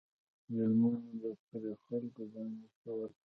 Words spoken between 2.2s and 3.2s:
باندې کول.